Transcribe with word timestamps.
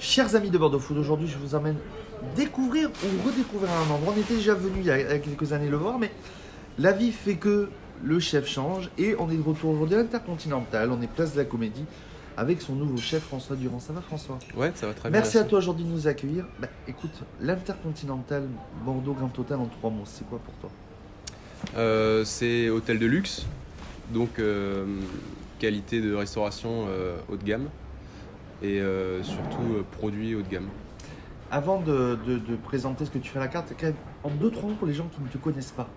Chers 0.00 0.34
amis 0.34 0.48
de 0.48 0.56
Bordeaux 0.56 0.78
Food, 0.78 0.96
aujourd'hui 0.96 1.28
je 1.28 1.36
vous 1.36 1.54
emmène 1.54 1.76
découvrir 2.34 2.88
ou 2.88 3.28
redécouvrir 3.28 3.70
un 3.70 3.94
endroit. 3.94 4.14
On 4.16 4.18
était 4.18 4.34
déjà 4.34 4.54
venu 4.54 4.76
il 4.80 4.86
y 4.86 4.90
a 4.90 5.18
quelques 5.18 5.52
années 5.52 5.68
le 5.68 5.76
voir, 5.76 5.98
mais 5.98 6.10
la 6.78 6.92
vie 6.92 7.12
fait 7.12 7.34
que 7.34 7.68
le 8.02 8.18
chef 8.18 8.48
change 8.48 8.88
et 8.96 9.14
on 9.18 9.30
est 9.30 9.36
de 9.36 9.42
retour 9.42 9.72
aujourd'hui 9.72 9.96
à 9.96 9.98
l'Intercontinental. 9.98 10.90
On 10.90 11.02
est 11.02 11.06
place 11.06 11.34
de 11.34 11.36
la 11.36 11.44
Comédie 11.44 11.84
avec 12.38 12.62
son 12.62 12.76
nouveau 12.76 12.96
chef 12.96 13.24
François 13.24 13.56
Durand. 13.56 13.78
Ça 13.78 13.92
va 13.92 14.00
François? 14.00 14.38
Ouais, 14.56 14.72
ça 14.74 14.86
va 14.86 14.94
très 14.94 15.10
bien. 15.10 15.20
Merci 15.20 15.36
à 15.36 15.44
toi 15.44 15.58
aujourd'hui 15.58 15.84
de 15.84 15.90
nous 15.90 16.08
accueillir. 16.08 16.46
Bah, 16.58 16.68
écoute, 16.88 17.12
l'Intercontinental 17.38 18.44
Bordeaux 18.86 19.12
Grand 19.12 19.38
Hôtel 19.38 19.58
en 19.58 19.66
trois 19.66 19.90
mots, 19.90 20.04
c'est 20.06 20.26
quoi 20.26 20.38
pour 20.38 20.54
toi? 20.54 20.70
Euh, 21.76 22.24
c'est 22.24 22.70
hôtel 22.70 22.98
de 22.98 23.04
luxe, 23.04 23.44
donc 24.14 24.38
euh, 24.38 24.86
qualité 25.58 26.00
de 26.00 26.14
restauration 26.14 26.86
euh, 26.88 27.18
haut 27.30 27.36
de 27.36 27.44
gamme 27.44 27.68
et 28.62 28.80
euh, 28.80 29.22
surtout 29.22 29.74
euh, 29.74 29.84
produits 29.98 30.34
haut 30.34 30.42
de 30.42 30.48
gamme. 30.48 30.68
Avant 31.50 31.80
de, 31.80 32.16
de- 32.26 32.38
de 32.38 32.56
présenter 32.56 33.04
ce 33.04 33.10
que 33.10 33.18
tu 33.18 33.30
fais 33.30 33.38
à 33.38 33.42
la 33.42 33.48
carte, 33.48 33.72
en 34.22 34.30
deux 34.30 34.50
trois 34.50 34.68
mots 34.68 34.76
pour 34.76 34.86
les 34.86 34.94
gens 34.94 35.08
qui 35.14 35.20
ne 35.22 35.28
te 35.28 35.38
connaissent 35.38 35.72
pas. 35.72 35.88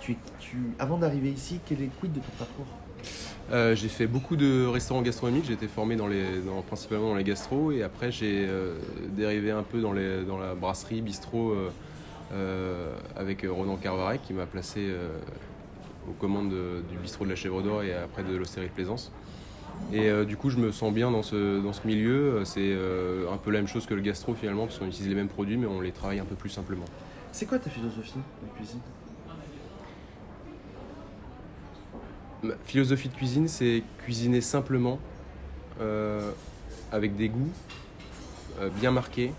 Tu, 0.00 0.16
tu, 0.38 0.58
avant 0.78 0.98
d'arriver 0.98 1.30
ici, 1.30 1.58
quel 1.66 1.82
est 1.82 1.90
quid 2.00 2.12
de 2.12 2.20
ton 2.20 2.32
parcours? 2.38 2.66
Euh, 3.52 3.74
j'ai 3.74 3.88
fait 3.88 4.06
beaucoup 4.06 4.36
de 4.36 4.66
restaurants 4.66 5.02
gastronomiques, 5.02 5.44
j'ai 5.46 5.52
été 5.54 5.68
formé 5.68 5.96
dans 5.96 6.06
les, 6.06 6.40
dans- 6.44 6.62
principalement 6.62 7.08
dans 7.10 7.14
les 7.14 7.24
gastros 7.24 7.72
et 7.72 7.82
après 7.82 8.10
j'ai 8.12 8.46
euh, 8.48 8.76
dérivé 9.16 9.50
un 9.52 9.62
peu 9.62 9.80
dans, 9.80 9.92
les, 9.92 10.24
dans 10.24 10.38
la 10.38 10.54
brasserie, 10.54 11.00
bistrot 11.00 11.54
euh, 12.32 12.92
avec 13.16 13.46
Ronan 13.48 13.76
Carvarec 13.76 14.22
qui 14.22 14.32
m'a 14.32 14.46
placé 14.46 14.88
aux 16.08 16.12
commandes 16.12 16.50
de- 16.50 16.82
du 16.90 16.98
bistrot 16.98 17.24
de 17.24 17.30
la 17.30 17.36
Chèvre 17.36 17.62
d'Or 17.62 17.82
et 17.84 17.94
après 17.94 18.22
de 18.24 18.36
l'Hostérie 18.36 18.66
de 18.66 18.72
Plaisance. 18.72 19.12
Et 19.92 20.08
euh, 20.08 20.24
du 20.24 20.36
coup, 20.36 20.50
je 20.50 20.58
me 20.58 20.72
sens 20.72 20.92
bien 20.92 21.10
dans 21.10 21.22
ce, 21.22 21.60
dans 21.60 21.72
ce 21.72 21.86
milieu. 21.86 22.44
C'est 22.44 22.60
euh, 22.60 23.32
un 23.32 23.36
peu 23.36 23.50
la 23.50 23.58
même 23.58 23.68
chose 23.68 23.86
que 23.86 23.94
le 23.94 24.00
gastro 24.00 24.34
finalement, 24.34 24.66
parce 24.66 24.78
qu'on 24.78 24.86
utilise 24.86 25.08
les 25.08 25.14
mêmes 25.14 25.28
produits, 25.28 25.56
mais 25.56 25.66
on 25.66 25.80
les 25.80 25.92
travaille 25.92 26.18
un 26.18 26.24
peu 26.24 26.34
plus 26.34 26.50
simplement. 26.50 26.84
C'est 27.32 27.46
quoi 27.46 27.58
ta 27.58 27.70
philosophie 27.70 28.14
de 28.14 28.56
cuisine? 28.56 28.80
Ma 32.42 32.54
philosophie 32.64 33.08
de 33.08 33.14
cuisine, 33.14 33.48
c'est 33.48 33.82
cuisiner 33.98 34.40
simplement, 34.40 34.98
euh, 35.80 36.30
avec 36.92 37.16
des 37.16 37.28
goûts 37.28 37.52
euh, 38.60 38.68
bien 38.80 38.90
marqués. 38.90 39.32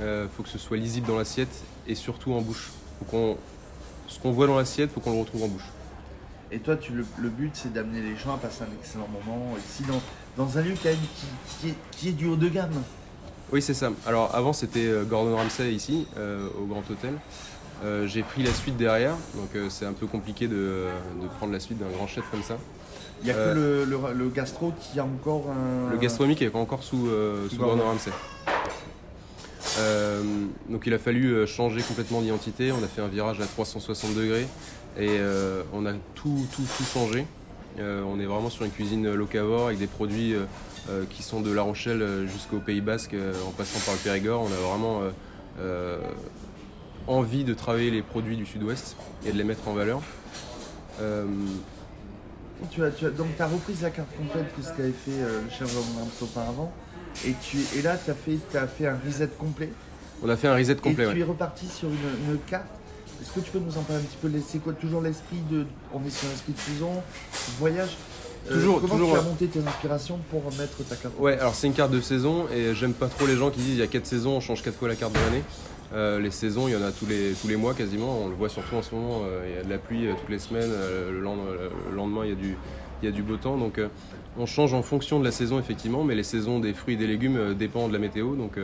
Il 0.00 0.28
faut 0.34 0.42
que 0.42 0.48
ce 0.48 0.58
soit 0.58 0.78
lisible 0.78 1.06
dans 1.06 1.16
l'assiette 1.16 1.62
et 1.86 1.94
surtout 1.94 2.32
en 2.32 2.40
bouche. 2.40 2.70
Faut 2.98 3.04
qu'on, 3.04 3.36
ce 4.08 4.18
qu'on 4.18 4.32
voit 4.32 4.46
dans 4.46 4.56
l'assiette, 4.56 4.90
faut 4.90 5.00
qu'on 5.00 5.12
le 5.12 5.20
retrouve 5.20 5.44
en 5.44 5.48
bouche. 5.48 5.68
Et 6.52 6.58
toi, 6.58 6.76
tu, 6.76 6.92
le, 6.92 7.04
le 7.18 7.28
but, 7.30 7.50
c'est 7.54 7.72
d'amener 7.72 8.00
les 8.02 8.16
gens 8.16 8.34
à 8.34 8.38
passer 8.38 8.62
un 8.62 8.72
excellent 8.80 9.08
moment 9.08 9.54
ici, 9.58 9.82
dans, 9.88 10.02
dans 10.44 10.58
un 10.58 10.62
lieu 10.62 10.72
qui, 10.74 10.88
qui 11.60 11.68
est, 11.70 11.74
qui 11.92 12.08
est 12.08 12.12
du 12.12 12.26
haut 12.26 12.36
de 12.36 12.48
gamme. 12.48 12.82
Oui, 13.52 13.62
c'est 13.62 13.74
ça. 13.74 13.90
Alors 14.06 14.34
avant, 14.34 14.52
c'était 14.52 14.86
euh, 14.86 15.04
Gordon 15.04 15.36
Ramsay 15.36 15.72
ici, 15.72 16.06
euh, 16.18 16.46
au 16.60 16.66
Grand 16.66 16.82
Hôtel. 16.90 17.14
Euh, 17.84 18.06
j'ai 18.06 18.22
pris 18.22 18.42
la 18.42 18.52
suite 18.52 18.76
derrière, 18.76 19.14
donc 19.34 19.48
euh, 19.56 19.68
c'est 19.70 19.86
un 19.86 19.92
peu 19.92 20.06
compliqué 20.06 20.46
de, 20.46 20.86
de 21.20 21.26
prendre 21.38 21.52
la 21.52 21.58
suite 21.60 21.78
d'un 21.78 21.88
grand 21.90 22.06
chef 22.06 22.24
comme 22.30 22.42
ça. 22.42 22.56
Il 23.22 23.24
n'y 23.26 23.30
a 23.30 23.34
que 23.34 23.54
le, 23.54 23.84
le- 23.84 23.98
le 24.14 24.28
gastro 24.28 24.72
qui 24.80 24.98
a 25.00 25.04
encore 25.04 25.46
un. 25.50 25.90
Le 25.90 25.96
gastronomique 25.98 26.42
est 26.42 26.50
pas 26.50 26.58
encore 26.58 26.82
sous, 26.84 27.08
Sous 27.50 27.56
Gordon. 27.56 27.82
Ramsay. 27.84 28.10
Euh, 29.78 30.22
donc 30.68 30.82
il 30.86 30.92
a 30.94 30.98
fallu 30.98 31.46
changer 31.46 31.82
complètement 31.82 32.20
d'identité. 32.20 32.72
On 32.72 32.82
a 32.82 32.88
fait 32.88 33.00
un 33.00 33.08
virage 33.08 33.40
à 33.40 33.46
360 33.46 34.14
degrés 34.14 34.46
et 34.98 35.08
euh, 35.18 35.62
on 35.72 35.86
a 35.86 35.92
tout, 36.14 36.46
tout, 36.52 36.62
tout 36.76 36.84
changé. 36.84 37.26
Euh, 37.78 38.02
on 38.06 38.20
est 38.20 38.26
vraiment 38.26 38.50
sur 38.50 38.64
une 38.64 38.70
cuisine 38.70 39.10
locavore 39.14 39.66
avec 39.68 39.78
des 39.78 39.86
produits 39.86 40.34
euh, 40.34 40.44
euh, 40.90 41.04
qui 41.08 41.22
sont 41.22 41.40
de 41.40 41.50
La 41.52 41.62
Rochelle 41.62 42.02
euh, 42.02 42.26
jusqu'au 42.26 42.58
Pays 42.58 42.80
Basque 42.82 43.14
euh, 43.14 43.32
en 43.46 43.50
passant 43.50 43.78
par 43.86 43.94
le 43.94 44.00
Périgord. 44.00 44.42
On 44.42 44.52
a 44.52 44.68
vraiment 44.68 45.00
euh, 45.00 45.10
euh, 45.60 45.98
envie 47.06 47.44
de 47.44 47.54
travailler 47.54 47.90
les 47.90 48.02
produits 48.02 48.36
du 48.36 48.44
Sud-Ouest 48.44 48.96
et 49.26 49.32
de 49.32 49.38
les 49.38 49.44
mettre 49.44 49.66
en 49.68 49.72
valeur. 49.72 50.02
Euh, 51.00 51.24
Tu 52.70 52.84
as, 52.84 52.90
tu 52.90 53.06
as- 53.06 53.10
donc, 53.10 53.28
tu 53.36 53.42
as 53.42 53.46
repris 53.48 53.74
la 53.82 53.90
carte 53.90 54.14
complète 54.16 54.54
que 54.54 54.62
ce 54.62 54.68
qu'avait 54.68 54.90
fait 54.92 55.10
euh, 55.22 55.40
le 55.60 56.24
auparavant. 56.24 56.72
Et, 57.26 57.34
tu, 57.42 57.58
et 57.76 57.82
là, 57.82 57.96
tu 58.02 58.10
as, 58.10 58.14
fait- 58.14 58.56
as 58.56 58.66
fait 58.66 58.86
un 58.86 58.98
reset 59.04 59.28
complet. 59.38 59.70
on 60.22 60.28
a 60.28 60.36
fait 60.36 60.48
un 60.48 60.54
reset 60.54 60.76
complet. 60.76 61.04
et 61.04 61.06
ouais. 61.08 61.14
tu 61.14 61.20
es 61.20 61.24
reparti 61.24 61.66
sur 61.66 61.88
une, 61.88 62.32
une 62.34 62.38
carte. 62.40 62.66
Est-ce 63.20 63.32
que 63.32 63.40
tu 63.40 63.50
peux 63.50 63.58
nous 63.58 63.76
en 63.76 63.82
parler 63.82 64.02
un 64.02 64.06
petit 64.06 64.16
peu 64.20 64.30
C'est 64.46 64.58
quoi 64.58 64.72
toujours 64.72 65.00
l'esprit 65.00 65.38
de. 65.50 65.64
On 65.94 65.98
est 66.06 66.10
sur 66.10 66.28
l'esprit 66.28 66.52
de 66.52 66.58
saison, 66.58 66.90
voyage 67.58 67.96
Euh, 68.50 68.54
Toujours- 68.54 68.80
Comment 68.80 68.94
toujours, 68.94 69.12
tu 69.12 69.18
as 69.18 69.22
monté 69.22 69.46
tes 69.46 69.60
inspirations 69.60 70.18
pour 70.30 70.42
mettre 70.58 70.82
ta 70.88 70.96
carte 70.96 71.14
Ouais, 71.20 71.38
alors 71.38 71.54
c'est 71.54 71.68
une 71.68 71.74
carte 71.74 71.92
de 71.92 72.00
saison 72.00 72.46
et 72.52 72.74
j'aime 72.74 72.92
pas 72.92 73.06
trop 73.06 73.24
les 73.26 73.36
gens 73.36 73.50
qui 73.50 73.60
disent 73.60 73.74
il 73.74 73.78
y 73.78 73.82
a 73.82 73.86
4 73.86 74.04
saisons, 74.06 74.32
on 74.36 74.40
change 74.40 74.62
4 74.62 74.74
fois 74.76 74.88
la 74.88 74.96
carte 74.96 75.12
de 75.12 75.18
l'année. 75.20 75.44
Euh, 75.94 76.18
les 76.18 76.30
saisons, 76.32 76.66
il 76.66 76.72
y 76.74 76.76
en 76.76 76.82
a 76.82 76.90
tous 76.90 77.06
les, 77.06 77.34
tous 77.40 77.46
les 77.46 77.54
mois 77.56 77.72
quasiment, 77.74 78.18
on 78.24 78.28
le 78.28 78.34
voit 78.34 78.48
surtout 78.48 78.74
en 78.74 78.82
ce 78.82 78.94
moment, 78.96 79.20
euh, 79.24 79.46
il 79.48 79.54
y 79.56 79.58
a 79.60 79.62
de 79.62 79.68
la 79.70 79.78
pluie 79.78 80.08
toutes 80.18 80.28
les 80.30 80.38
semaines, 80.40 80.70
le, 81.10 81.20
lend- 81.20 81.36
le 81.90 81.94
lendemain 81.94 82.22
il 82.24 82.30
y 82.30 82.32
a 82.32 82.34
du, 82.34 82.56
il 83.02 83.04
y 83.04 83.08
a 83.08 83.12
du 83.14 83.22
beau 83.22 83.36
temps, 83.36 83.56
donc 83.58 83.78
on 84.38 84.46
change 84.46 84.72
en 84.74 84.82
fonction 84.82 85.20
de 85.20 85.24
la 85.24 85.30
saison 85.32 85.60
effectivement, 85.60 86.02
mais 86.02 86.14
les 86.16 86.22
saisons 86.24 86.58
des 86.60 86.72
fruits 86.74 86.94
et 86.94 86.96
des 86.96 87.06
légumes 87.06 87.54
dépendent 87.54 87.88
de 87.90 87.92
la 87.92 88.00
météo, 88.00 88.34
donc 88.34 88.58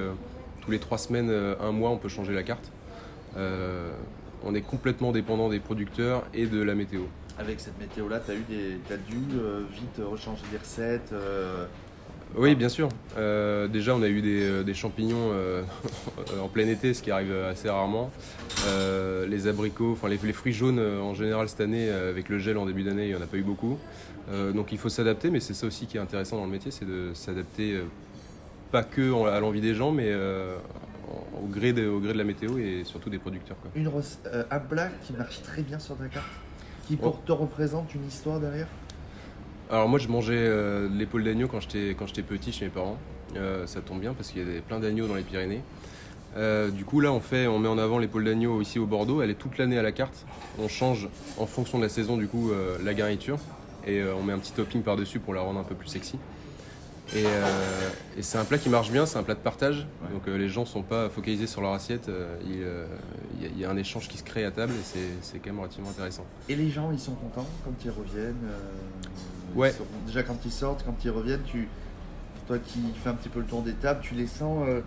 tous 0.63 0.71
les 0.73 0.79
3 0.81 0.99
semaines, 0.99 1.31
un 1.61 1.71
mois 1.71 1.91
on 1.91 1.99
peut 1.99 2.09
changer 2.09 2.33
la 2.35 2.43
carte. 2.43 2.73
Euh, 4.43 4.49
on 4.49 4.55
est 4.55 4.63
complètement 4.63 5.13
dépendant 5.13 5.49
des 5.49 5.61
producteurs 5.61 6.25
et 6.35 6.47
de 6.47 6.63
la 6.63 6.75
météo. 6.75 7.03
Avec 7.39 7.61
cette 7.61 7.79
météo-là, 7.79 8.21
tu 8.25 8.33
as, 8.33 8.97
dû 8.97 9.17
euh, 9.37 9.63
vite 9.73 10.01
rechanger 10.05 10.43
des 10.51 10.59
recettes. 10.59 11.13
euh, 11.13 11.67
Oui, 12.37 12.57
bien 12.57 12.69
sûr. 12.69 12.89
Euh, 13.17 13.69
déjà, 13.69 13.95
on 13.95 14.03
a 14.03 14.09
eu 14.09 14.21
des, 14.21 14.43
euh, 14.43 14.63
des 14.65 14.75
champignons 14.75 15.31
euh, 15.33 15.63
en 16.43 16.49
plein 16.49 16.67
été, 16.67 16.95
ce 16.95 17.03
qui 17.03 17.11
arrive 17.13 17.33
assez 17.33 17.71
rarement. 17.71 18.11
Euh, 18.67 19.27
les 19.27 19.47
abricots, 19.47 19.93
enfin 19.93 20.09
les, 20.09 20.19
les 20.23 20.33
fruits 20.33 20.53
jaunes 20.53 20.81
euh, 20.81 21.01
en 21.01 21.15
général 21.15 21.49
cette 21.49 21.61
année, 21.61 21.89
euh, 21.89 22.11
avec 22.11 22.29
le 22.29 22.39
gel 22.39 22.59
en 22.59 22.67
début 22.67 22.83
d'année, 22.83 23.05
il 23.05 23.11
n'y 23.11 23.15
en 23.15 23.23
a 23.23 23.27
pas 23.27 23.37
eu 23.37 23.43
beaucoup. 23.43 23.79
Euh, 24.31 24.51
donc 24.53 24.73
il 24.73 24.79
faut 24.79 24.89
s'adapter, 24.89 25.31
mais 25.31 25.39
c'est 25.39 25.55
ça 25.55 25.67
aussi 25.69 25.87
qui 25.87 25.97
est 25.97 26.01
intéressant 26.01 26.39
dans 26.39 26.45
le 26.45 26.51
métier, 26.51 26.73
c'est 26.73 26.85
de 26.85 27.13
s'adapter 27.15 27.75
euh, 27.75 27.85
pas 28.73 28.83
que 28.83 29.27
à 29.29 29.39
l'envie 29.39 29.61
des 29.61 29.75
gens, 29.75 29.93
mais 29.93 30.09
euh, 30.09 30.57
au, 31.43 31.47
gré 31.47 31.73
de, 31.73 31.89
au 31.89 32.01
gré 32.01 32.13
de 32.13 32.19
la 32.19 32.25
météo 32.25 32.59
et 32.59 32.83
surtout 32.85 33.11
des 33.11 33.19
producteurs. 33.19 33.57
quoi. 33.61 33.71
une 33.75 33.89
euh, 33.89 34.45
un 34.51 34.59
plat 34.59 34.89
qui 35.03 35.13
marche 35.13 35.43
très 35.43 35.63
bien 35.63 35.79
sur 35.79 35.97
ta 35.97 36.07
carte 36.07 36.27
Qui 36.87 36.97
pour 36.97 37.23
te 37.23 37.33
représente 37.33 37.95
une 37.95 38.07
histoire 38.07 38.41
derrière? 38.41 38.69
Alors 39.71 39.89
moi 39.89 39.99
je 39.99 40.09
mangeais 40.09 40.35
euh, 40.35 40.89
l'épaule 40.89 41.25
d'agneau 41.25 41.47
quand 41.47 41.61
j'étais 41.61 42.23
petit 42.23 42.53
chez 42.53 42.65
mes 42.65 42.71
parents. 42.71 42.97
Euh, 43.37 43.67
ça 43.67 43.83
tombe 43.83 44.01
bien 44.01 44.15
parce 44.15 44.31
qu'il 44.31 44.41
y 44.51 44.59
a 44.59 44.61
plein 44.63 44.81
d'agneaux 44.81 45.07
dans 45.07 45.15
les 45.15 45.23
Pyrénées. 45.23 45.63
Euh, 46.37 46.71
du 46.71 46.85
coup 46.85 47.01
là 47.01 47.13
on 47.13 47.21
fait 47.21 47.47
on 47.47 47.59
met 47.59 47.69
en 47.69 47.79
avant 47.79 47.99
l'épaule 47.99 48.25
d'agneau 48.25 48.63
ici 48.63 48.79
au 48.79 48.87
Bordeaux. 48.87 49.21
Elle 49.21 49.29
est 49.29 49.35
toute 49.35 49.59
l'année 49.59 49.79
à 49.79 49.83
la 49.83 49.93
carte. 49.93 50.25
On 50.59 50.69
change 50.69 51.09
en 51.37 51.47
fonction 51.47 51.77
de 51.79 51.83
la 51.83 51.91
saison 51.91 52.17
du 52.17 52.29
coup 52.29 52.51
la 52.83 52.95
garniture 52.95 53.39
et 53.87 54.03
on 54.05 54.23
met 54.23 54.33
un 54.33 54.39
petit 54.39 54.53
topping 54.53 54.83
par 54.83 54.97
dessus 54.97 55.21
pour 55.21 55.35
la 55.35 55.43
rendre 55.43 55.61
un 55.61 55.65
peu 55.65 55.75
plus 55.75 55.89
sexy. 55.89 56.19
Et, 57.17 57.25
euh, 57.25 57.89
et 58.19 58.23
c'est 58.23 58.37
un 58.39 58.45
plat 58.45 58.59
qui 58.59 58.69
marche 58.69 58.91
bien, 58.91 59.07
c'est 59.07 59.19
un 59.19 59.23
plat 59.23 59.35
de 59.35 59.41
partage. 59.41 59.87
Ouais. 60.03 60.13
Donc 60.13 60.29
euh, 60.29 60.37
les 60.37 60.49
gens 60.49 60.67
sont 60.67 60.83
pas 60.83 61.09
focalisés 61.09 61.47
sur 61.47 61.63
leur 61.63 61.73
assiette. 61.73 62.09
euh, 62.09 62.37
il, 62.47 62.63
euh, 62.63 62.87
y 63.41 63.47
a- 63.47 63.49
il 63.49 63.59
y, 63.59 63.65
a 63.65 63.71
un 63.71 63.77
échange 63.79 64.09
qui 64.09 64.19
se 64.19 64.25
crée 64.25 64.45
à 64.45 64.51
table 64.51 64.73
et 64.75 64.83
c'est- 64.85 64.99
c'est 65.23 65.39
quand 65.39 65.51
même 65.51 65.61
relativement 65.61 65.89
intéressant. 65.91 66.25
Et 66.49 66.55
les 66.57 66.69
gens, 66.69 66.91
ils 66.93 66.99
sont 66.99 67.15
contents 67.15 67.47
quand 67.65 67.73
ils 67.85 67.91
reviennent 67.91 68.35
euh, 68.45 69.59
Ouais. 69.59 69.71
ils 69.71 69.77
sont- 69.79 69.85
déjà 70.07 70.23
quand 70.23 70.37
ils 70.45 70.53
sortent, 70.53 70.85
quand 70.85 70.97
ils 71.05 71.11
reviennent, 71.11 71.43
tu, 71.47 71.67
toi 72.47 72.59
qui 72.59 72.81
fais 73.03 73.09
un 73.11 73.15
petit 73.15 73.29
peu 73.31 73.41
le 73.41 73.47
tour 73.47 73.63
des 73.63 73.73
tables, 73.75 74.01
tu 74.03 74.15
les 74.15 74.27
sens 74.27 74.65
euh, 74.69 74.81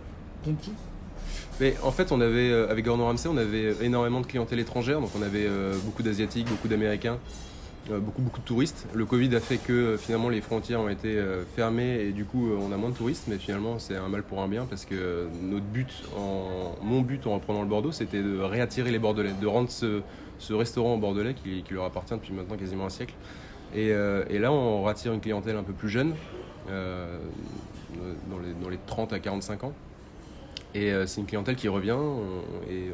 conquis? 0.46 0.74
Mais 1.60 1.76
en 1.84 1.92
fait, 1.92 2.12
on 2.12 2.22
avait, 2.22 2.52
avec 2.52 2.86
Gordon 2.86 3.06
Ramsay, 3.06 3.30
on 3.30 3.38
avait 3.38 3.76
énormément 3.82 4.22
de 4.22 4.26
clientèle 4.28 4.60
étrangère, 4.60 5.00
donc 5.00 5.12
on 5.18 5.22
avait 5.22 5.48
beaucoup 5.86 6.02
d'Asiatiques, 6.04 6.48
beaucoup 6.48 6.68
d'Américains, 6.68 7.18
beaucoup, 7.90 8.22
beaucoup 8.22 8.40
de 8.40 8.46
touristes. 8.46 8.88
Le 8.94 9.06
Covid 9.06 9.36
a 9.36 9.40
fait 9.40 9.58
que 9.58 9.74
euh, 9.74 9.98
finalement 9.98 10.30
les 10.30 10.42
frontières 10.42 10.80
ont 10.80 10.90
été 10.90 11.18
euh, 11.18 11.44
fermées 11.56 12.02
et 12.02 12.12
du 12.12 12.26
coup 12.26 12.50
euh, 12.50 12.60
on 12.62 12.72
a 12.72 12.78
moins 12.78 12.90
de 12.90 12.96
touristes, 12.96 13.26
mais 13.28 13.38
finalement 13.38 13.80
c'est 13.80 13.96
un 13.96 14.08
mal 14.08 14.24
pour 14.24 14.42
un 14.42 14.48
bien 14.48 14.66
parce 14.66 14.86
que 14.86 14.96
euh, 14.96 15.28
notre 15.42 15.66
but, 15.66 15.92
en, 16.18 16.76
mon 16.84 17.02
but 17.02 17.26
en 17.28 17.34
reprenant 17.34 17.62
le 17.62 17.68
Bordeaux, 17.68 17.92
c'était 17.92 18.22
de 18.22 18.40
réattirer 18.40 18.92
les 18.92 19.00
Bordelais, 19.00 19.34
de 19.40 19.48
rendre 19.48 19.70
ce, 19.70 20.02
ce 20.40 20.54
restaurant 20.54 20.96
au 20.96 20.98
Bordelais 20.98 21.34
qui, 21.34 21.64
leur 21.72 21.86
appartient 21.86 22.14
depuis 22.14 22.34
maintenant 22.34 22.58
quasiment 22.58 22.86
un 22.86 22.90
siècle. 22.90 23.14
Et, 23.74 23.92
euh, 23.92 24.26
et 24.30 24.38
là, 24.40 24.52
on 24.52 24.84
rattire 24.84 25.14
une 25.14 25.22
clientèle 25.22 25.56
un 25.56 25.64
peu 25.64 25.72
plus 25.74 25.90
jeune, 25.90 26.14
euh, 26.70 27.18
dans, 28.30 28.40
les, 28.40 28.54
dans 28.62 28.70
les 28.70 28.80
30 28.86 29.14
à 29.14 29.20
45 29.20 29.64
ans. 29.64 29.74
Et 30.74 30.92
euh, 30.92 31.06
c'est 31.06 31.22
une 31.22 31.28
clientèle 31.28 31.56
qui 31.56 31.68
revient. 31.68 31.98
et 32.70 32.92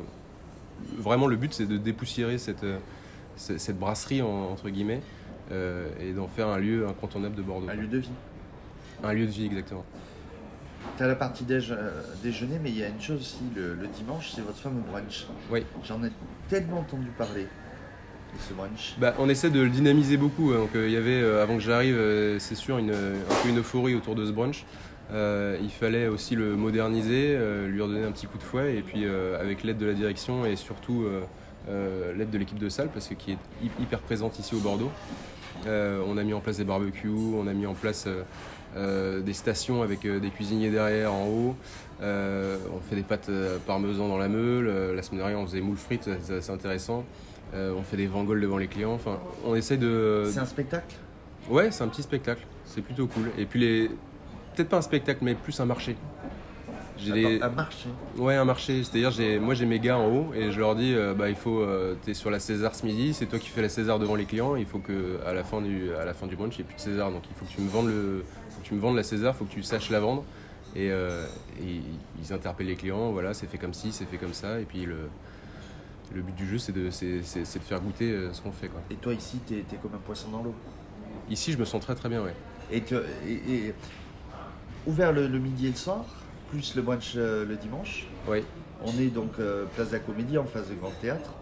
vraiment, 0.97 1.27
le 1.27 1.35
but, 1.35 1.53
c'est 1.53 1.65
de 1.65 1.77
dépoussiérer 1.77 2.37
cette, 2.37 2.63
euh, 2.63 2.77
cette, 3.37 3.79
brasserie, 3.79 4.21
en- 4.21 4.51
entre 4.51 4.69
guillemets, 4.69 5.01
euh, 5.51 5.87
et 6.01 6.11
d'en 6.11 6.27
faire 6.27 6.47
un 6.49 6.57
lieu 6.57 6.85
incontournable 6.87 7.35
de 7.35 7.41
Bordeaux. 7.41 7.67
Un 7.69 7.73
quoi. 7.73 7.81
lieu 7.81 7.87
de 7.87 7.97
vie. 7.99 8.09
Un 9.03 9.13
lieu 9.13 9.25
de 9.25 9.31
vie, 9.31 9.45
exactement. 9.45 9.85
Tu 10.97 11.03
as 11.03 11.07
la 11.07 11.15
partie 11.15 11.45
euh, 11.49 11.91
déjeuner, 12.23 12.59
mais 12.61 12.69
il 12.69 12.77
y 12.79 12.83
a 12.83 12.87
une 12.87 13.01
chose 13.01 13.19
aussi 13.21 13.43
le, 13.55 13.75
le 13.75 13.87
dimanche, 13.87 14.31
c'est 14.35 14.41
votre 14.41 14.57
fameux 14.57 14.81
brunch. 14.91 15.27
Oui. 15.51 15.63
J'en 15.83 16.03
ai 16.03 16.09
tellement 16.49 16.79
entendu 16.79 17.07
parler 17.17 17.43
de 17.43 18.39
ce 18.47 18.53
brunch. 18.53 18.95
Bah, 18.99 19.13
on 19.19 19.29
essaie 19.29 19.49
de 19.49 19.61
le 19.61 19.69
dynamiser 19.69 20.17
beaucoup. 20.17 20.51
hein. 20.53 20.59
Donc, 20.59 20.75
euh, 20.75 20.87
il 20.87 20.93
y 20.93 20.97
avait, 20.97 21.21
euh, 21.21 21.43
avant 21.43 21.55
que 21.55 21.61
j'arrive, 21.63 21.97
c'est 22.39 22.55
sûr, 22.55 22.77
une, 22.77 22.91
un 22.91 23.43
peu 23.43 23.49
une 23.49 23.59
euphorie 23.59 23.95
autour 23.95 24.15
de 24.15 24.25
ce 24.25 24.31
brunch. 24.31 24.65
il 25.11 25.69
fallait 25.71 26.07
aussi 26.07 26.35
le 26.35 26.55
moderniser, 26.55 27.37
lui 27.67 27.81
redonner 27.81 28.03
un 28.05 28.11
petit 28.11 28.27
coup 28.27 28.37
de 28.37 28.43
fouet, 28.43 28.75
et 28.77 28.81
puis 28.81 29.05
avec 29.39 29.63
l'aide 29.63 29.77
de 29.77 29.85
la 29.85 29.93
direction 29.93 30.45
et 30.45 30.55
surtout 30.55 31.05
l'aide 31.67 32.29
de 32.29 32.37
l'équipe 32.37 32.59
de 32.59 32.69
salle, 32.69 32.89
parce 32.93 33.07
que 33.07 33.13
qui 33.13 33.31
est 33.33 33.37
hyper 33.79 33.99
présente 33.99 34.39
ici 34.39 34.55
au 34.55 34.59
Bordeaux. 34.59 34.91
on 35.65 36.17
a 36.17 36.23
mis 36.23 36.33
en 36.33 36.39
place 36.39 36.57
des 36.57 36.63
barbecues, 36.63 37.09
on 37.09 37.47
a 37.47 37.53
mis 37.53 37.65
en 37.65 37.73
place 37.73 38.07
des 38.75 39.33
stations 39.33 39.81
avec 39.81 40.01
des 40.01 40.29
cuisiniers 40.29 40.69
derrière 40.69 41.13
en 41.13 41.27
haut. 41.27 41.55
on 42.01 42.79
fait 42.89 42.95
des 42.95 43.03
pâtes 43.03 43.29
parmesan 43.65 44.07
dans 44.07 44.17
la 44.17 44.29
meule. 44.29 44.95
La 44.95 45.01
semaine 45.01 45.19
dernière, 45.19 45.39
on 45.39 45.45
faisait 45.45 45.61
moules 45.61 45.77
frites, 45.77 46.09
c'est 46.21 46.37
assez 46.37 46.51
intéressant. 46.51 47.03
on 47.53 47.83
fait 47.83 47.97
des 47.97 48.07
vangoles 48.07 48.41
devant 48.41 48.57
les 48.57 48.67
clients. 48.67 48.93
Enfin, 48.93 49.19
on 49.45 49.55
essaie 49.55 49.77
de. 49.77 50.23
C'est 50.31 50.39
un 50.39 50.45
spectacle? 50.45 50.95
Ouais, 51.49 51.71
c'est 51.71 51.83
un 51.83 51.87
petit 51.87 52.03
spectacle. 52.03 52.45
C'est 52.65 52.81
plutôt 52.81 53.07
cool. 53.07 53.31
Et 53.37 53.45
puis, 53.45 53.59
les... 53.59 53.87
peut-être 54.53 54.69
pas 54.69 54.77
un 54.77 54.81
spectacle, 54.81 55.19
mais 55.23 55.33
plus 55.33 55.57
un 55.59 55.65
marché. 55.65 55.95
J'ai 56.97 57.41
Un 57.41 57.49
marché 57.49 57.89
Ouais, 58.17 58.35
un 58.35 58.45
marché. 58.45 58.83
C'est-à-dire, 58.83 59.11
j'ai... 59.11 59.39
moi 59.39 59.53
j'ai 59.53 59.65
mes 59.65 59.79
gars 59.79 59.97
en 59.97 60.07
haut 60.07 60.33
et 60.33 60.51
je 60.51 60.59
leur 60.59 60.75
dis 60.75 60.93
euh, 60.93 61.13
bah, 61.13 61.29
il 61.29 61.35
faut. 61.35 61.61
Euh, 61.61 61.95
t'es 62.03 62.13
sur 62.13 62.29
la 62.29 62.39
César 62.39 62.75
ce 62.75 62.85
midi, 62.85 63.13
c'est 63.13 63.25
toi 63.25 63.39
qui 63.39 63.49
fais 63.49 63.61
la 63.61 63.69
César 63.69 63.99
devant 63.99 64.15
les 64.15 64.25
clients. 64.25 64.55
Il 64.55 64.65
faut 64.65 64.79
que 64.79 65.19
à 65.25 65.33
la 65.33 65.43
fin 65.43 65.61
du, 65.61 65.93
à 65.93 66.05
la 66.05 66.13
fin 66.13 66.27
du 66.27 66.35
brunch, 66.35 66.55
il 66.55 66.57
n'y 66.57 66.61
ait 66.61 66.67
plus 66.67 66.75
de 66.75 66.81
César. 66.81 67.11
Donc 67.11 67.23
il 67.29 67.35
faut 67.35 67.45
que 67.45 67.51
tu 67.51 67.61
me 67.61 67.69
vendes, 67.69 67.87
le... 67.87 68.23
faut 68.49 68.61
que 68.61 68.65
tu 68.65 68.73
me 68.73 68.79
vendes 68.79 68.95
la 68.95 69.03
César, 69.03 69.33
il 69.35 69.37
faut 69.37 69.45
que 69.45 69.53
tu 69.53 69.63
saches 69.63 69.89
la 69.89 69.99
vendre. 69.99 70.23
Et, 70.75 70.91
euh, 70.91 71.25
ils 71.61 72.33
interpellent 72.33 72.67
les 72.67 72.75
clients 72.75 73.11
voilà, 73.11 73.33
c'est 73.33 73.47
fait 73.47 73.57
comme 73.57 73.73
ci, 73.73 73.91
c'est 73.91 74.05
fait 74.05 74.17
comme 74.17 74.33
ça. 74.33 74.59
Et 74.59 74.65
puis 74.65 74.85
le. 74.85 75.09
Le 76.15 76.21
but 76.21 76.35
du 76.35 76.47
jeu, 76.47 76.57
c'est 76.57 76.71
de, 76.71 76.89
c'est, 76.89 77.19
de 77.19 77.63
faire 77.63 77.81
goûter 77.81 78.29
ce 78.31 78.41
qu'on 78.41 78.53
fait. 78.53 78.69
Quoi. 78.69 78.79
Et 78.89 78.95
toi, 78.95 79.13
ici, 79.13 79.39
t'es, 79.45 79.57
es 79.57 79.77
comme 79.81 79.93
un 79.93 79.97
poisson 79.97 80.29
dans 80.29 80.41
l'eau 80.41 80.55
Ici, 81.29 81.51
je 81.51 81.57
me 81.57 81.65
sens 81.65 81.81
très 81.81 81.95
très 81.95 82.07
bien, 82.07 82.23
ouais. 82.23 82.33
Et, 82.71 82.77
et, 82.77 83.73
ouvert 84.85 85.11
le, 85.11 85.27
midi 85.39 85.67
et 85.67 85.69
le 85.69 85.75
soir, 85.75 86.05
plus 86.49 86.75
le 86.75 86.81
brunch 86.81 87.13
euh, 87.15 87.45
le 87.45 87.55
dimanche. 87.55 88.07
Oui. 88.27 88.43
On 88.83 88.91
est 88.99 89.07
donc 89.07 89.31
euh, 89.39 89.65
place 89.75 89.89
de 89.89 89.93
la 89.93 89.99
Comédie 89.99 90.37
en 90.37 90.45
face 90.45 90.67
du 90.67 90.75
Grand 90.75 90.91
Théâtre. 91.01 91.33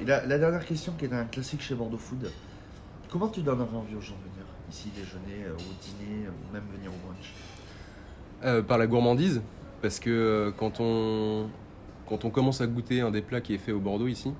Et 0.00 0.04
la, 0.04 0.20
dernière 0.26 0.64
question 0.64 0.92
qui 0.98 1.06
est 1.06 1.12
un 1.12 1.24
classique 1.24 1.62
chez 1.62 1.74
Bordeaux 1.74 1.96
Food, 1.96 2.30
comment 3.10 3.28
tu 3.28 3.40
donnerais 3.40 3.74
envie 3.74 3.94
aux 3.94 4.00
gens 4.00 4.14
de 4.14 4.30
venir 4.30 4.46
ici 4.70 4.90
déjeuner, 4.94 5.46
euh, 5.46 5.54
au 5.54 5.82
dîner, 5.82 6.28
ou 6.28 6.52
même 6.52 6.64
venir 6.76 6.90
au 6.90 7.06
brunch? 7.06 8.66
Par 8.66 8.76
la 8.76 8.86
gourmandise, 8.86 9.40
parce 9.80 9.98
que 9.98 10.52
quand 10.58 10.80
on, 10.80 11.48
quand 12.06 12.26
on 12.26 12.30
commence 12.30 12.60
à 12.60 12.66
goûter 12.66 13.00
un 13.00 13.10
des 13.10 13.22
plats 13.22 13.40
qui 13.40 13.54
est 13.54 13.58
fait 13.58 13.72
au 13.72 13.80
Bordeaux 13.80 14.06
ici, 14.06 14.34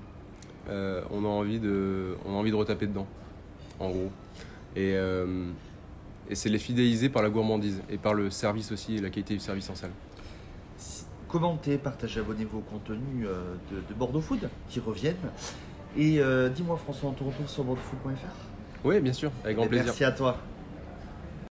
on, 0.69 1.25
a 1.25 1.27
envie 1.27 1.59
de, 1.59 2.15
on 2.25 2.33
a 2.33 2.37
envie 2.37 2.51
de 2.51 2.55
retaper 2.55 2.85
dedans, 2.85 3.07
en 3.79 3.89
gros. 3.89 4.11
Et, 6.29 6.35
c'est 6.35 6.49
les 6.49 6.59
fidéliser 6.59 7.09
par 7.09 7.21
la 7.21 7.29
gourmandise 7.29 7.81
et 7.89 7.97
par 7.97 8.13
le 8.13 8.29
service 8.29 8.71
aussi 8.71 8.97
et 8.97 9.01
la 9.01 9.09
qualité 9.09 9.33
du 9.33 9.39
service 9.39 9.69
en 9.69 9.75
salle. 9.75 9.91
Commentez, 11.27 11.77
partagez, 11.77 12.21
abonnez-vous 12.21 12.59
au 12.59 12.61
contenu 12.61 13.25
euh, 13.25 13.55
de, 13.71 13.93
Bordeaux 13.93 14.21
Food 14.21 14.49
qui 14.69 14.79
reviennent. 14.79 15.15
Et 15.97 16.19
euh, 16.19 16.49
dis-moi 16.49 16.77
François, 16.77 17.09
on 17.09 17.13
te 17.13 17.23
retrouve 17.23 17.49
sur 17.49 17.63
bordeauxfood.fr 17.63 18.85
Oui, 18.85 18.99
bien 19.01 19.13
sûr, 19.13 19.31
avec 19.43 19.57
grand 19.57 19.67
plaisir. 19.67 19.87
Merci 19.87 20.03
à 20.05 20.11
toi. 20.11 20.37